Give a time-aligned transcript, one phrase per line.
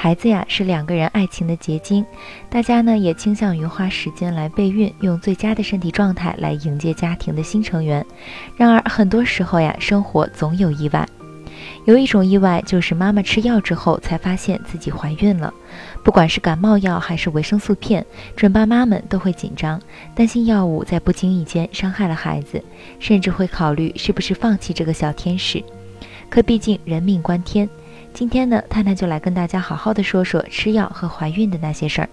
[0.00, 2.06] 孩子呀，是两个人爱情的结晶，
[2.48, 8.06] 大家呢也倾向于花时间来备孕，用最佳的身体状态来迎接家庭的新成员。
[8.56, 11.04] 然而，很多时候呀，生活总有意外。
[11.84, 15.52] 有一种意外，就是妈妈吃药之后才发现自己怀孕了。
[16.04, 19.82] 不管是感冒药还是维生素片，准爸妈们都会紧张，
[20.14, 22.62] 担心药物在不经意间伤害了孩子，
[23.00, 25.60] 甚至会考虑是不是放弃这个小天使。
[26.30, 27.68] 可毕竟人命关天，
[28.14, 32.08] 今天呢，探探就来跟大家好好的说说吃药和怀孕的那些事儿。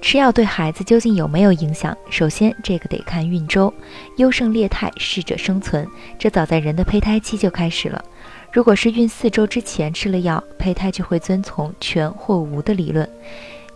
[0.00, 1.94] 吃药对孩子究竟有没有影响？
[2.08, 3.72] 首先，这个得看孕周。
[4.16, 5.86] 优胜劣汰，适者生存，
[6.18, 8.02] 这早在人的胚胎期就开始了。
[8.50, 13.06] 如果是孕四周之前吃了药，胚胎就会遵从全或无的理论。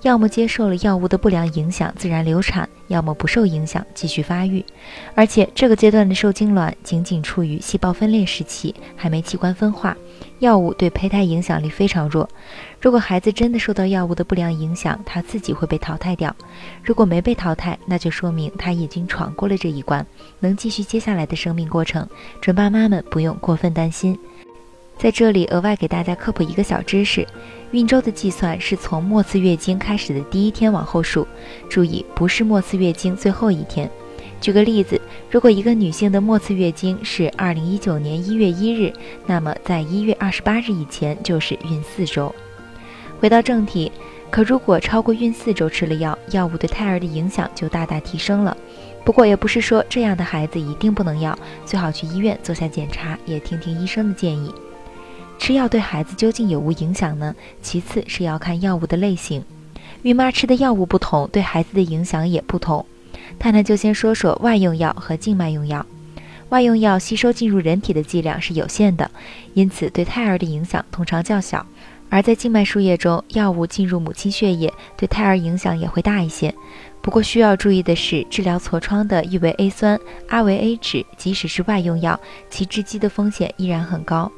[0.02, 4.64] 要么接受了药物的不良影响，自然流产；要么不受影响，继续发育。
[5.14, 9.96] 而且这个阶段的受精卵仅仅处于细胞分裂时期，还没器官分化，
[10.40, 12.28] 药物对胚胎影响力非常弱。
[12.80, 16.34] 如果孩子真的受到药物的不良影响，他自己会被淘汰掉；
[16.82, 20.04] 如果没被淘汰，那就说明他已经闯过了这一关，
[20.40, 22.04] 能继续接下来的生命过程。
[22.40, 24.18] 准爸妈们不用过分担心。
[24.98, 27.26] 在这里额外给大家科普一个小知识：
[27.72, 31.26] 孕周的计算是从末次月经开始的第一天往后数，
[31.68, 33.90] 注意不是末次月经最后一天。
[34.40, 38.92] 举个例子，如果一个女性的末次月经是二零一九年一月一日，
[39.26, 42.32] 那么在一月二十八日以前就是孕四周。
[43.20, 43.90] 回到正题，
[44.30, 48.56] 可如果超过孕四周吃了药，药物对胎儿的影响就大大提升了。
[49.04, 54.52] 不过也不是说这样的孩子一定不能要，最好去医院做下检查，也听听医生的建议。
[55.42, 57.34] 吃药对孩子究竟有无影响呢？
[57.60, 59.42] 其次是要看药物的类型，
[60.02, 62.86] 孕妈吃的药物不同，对孩子的影响也不同。
[63.40, 65.84] 探探就先说说外用药和静脉用药。
[66.50, 69.10] 外用药吸收进入人体的剂量是有限的，
[69.54, 71.66] 因此对胎儿的影响通常较小；
[72.08, 76.54] 而在静脉输液中，药物进入母亲血液，对胎儿影响也会大一些。
[77.00, 79.98] 不过需要注意的是，治疗痤疮的异维 A 酸、
[80.28, 84.30] 阿维 A 酯，即使是外用药，其致畸的风险依然很高。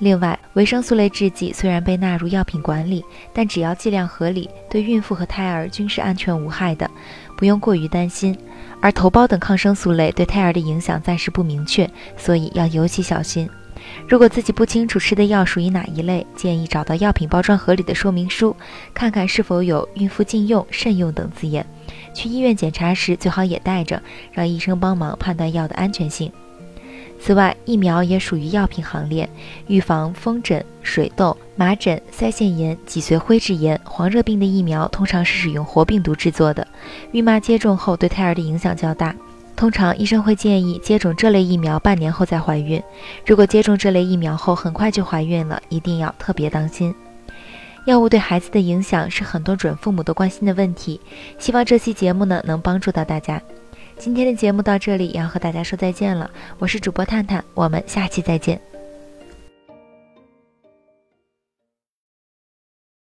[0.00, 6.90] 另外，维生素类制剂虽然被纳入药品管理，但只要剂量合理，对孕妇和胎儿均是安全无害的，
[7.36, 8.36] 不用过于担心。
[8.80, 13.48] 而头孢等抗生素类对胎儿的影响暂时不明确，所以要尤其小心。
[14.08, 18.54] 如果自己不清楚吃的药属于哪一类，建议找到药品包装盒里的说明书，
[18.92, 21.64] 看看是否有“孕妇禁用、慎用”等字眼。
[22.12, 26.32] 去医院检查时最好也带着，让医生帮忙判断药的安全性。
[27.20, 29.28] 此外，疫苗也属于药品行列。
[29.66, 36.66] 预防风疹、水痘、麻疹、腮腺炎、脊髓灰质炎、黄热病的疫苗，通常是使用活病毒制作的。
[37.12, 39.16] 孕妈接种后对胎儿的影响较大，
[39.56, 42.82] 通常医生会建议接种这类疫苗半年后再怀孕。
[43.24, 46.94] 如果接种这类疫苗后很快就怀孕了，一定要特别当心。
[47.86, 51.00] 药物对孩子的影响是很多准父母都关心的问题，
[51.38, 53.40] 希望这期节目呢能帮助到大家。
[53.96, 56.30] 今天的节目到这里，要和大家说再见了。
[56.58, 58.60] 我是主播探探，我们下期再见。